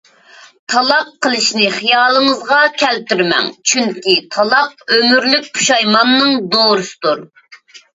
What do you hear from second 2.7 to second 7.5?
كەلتۈرمەڭ! چۈنكى، تالاق ئۆمۈرلۈك پۇشايماننىڭ دورىسىدۇر.